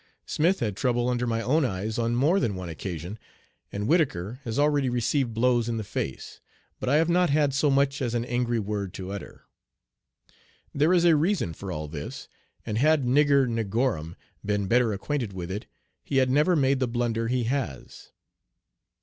[0.25, 3.19] Smith had trouble under my own eyes on more than one occasion,
[3.71, 6.41] and Whittaker* has already received blows in the face,
[6.79, 9.43] but I have not had so much as an angry word to utter.
[10.73, 12.27] There is a reason for all this,
[12.65, 15.67] and had "Niger Nigrorum" been better acquainted with it
[16.03, 18.09] he had never made the blunder he has.